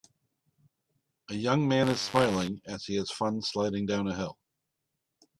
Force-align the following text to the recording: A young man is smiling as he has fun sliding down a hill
A 1.29 1.35
young 1.35 1.67
man 1.67 1.87
is 1.87 2.01
smiling 2.01 2.59
as 2.65 2.85
he 2.85 2.95
has 2.95 3.11
fun 3.11 3.43
sliding 3.43 3.85
down 3.85 4.07
a 4.07 4.15
hill 4.15 4.35